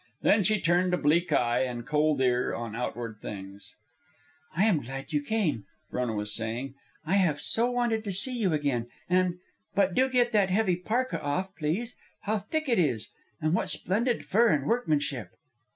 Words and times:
Then 0.23 0.41
she 0.41 0.59
turned 0.59 0.95
a 0.95 0.97
bleak 0.97 1.31
eye 1.31 1.59
and 1.61 1.85
cold 1.85 2.21
ear 2.21 2.55
on 2.55 2.75
outward 2.75 3.19
things. 3.21 3.75
"I 4.55 4.63
am 4.65 4.79
glad 4.81 5.13
you 5.13 5.21
came," 5.21 5.65
Frona 5.91 6.13
was 6.13 6.33
saying. 6.33 6.73
"I 7.05 7.17
have 7.17 7.39
so 7.39 7.69
wanted 7.69 8.03
to 8.05 8.11
see 8.11 8.35
you 8.35 8.51
again, 8.51 8.87
and 9.07 9.37
but 9.75 9.93
do 9.93 10.09
get 10.09 10.31
that 10.31 10.49
heavy 10.49 10.75
parka 10.77 11.21
off, 11.21 11.55
please. 11.55 11.95
How 12.21 12.39
thick 12.39 12.67
it 12.67 12.79
is, 12.79 13.11
and 13.39 13.53
what 13.53 13.69
splendid 13.69 14.25
fur 14.25 14.47
and 14.49 14.65
workmanship!" 14.65 15.35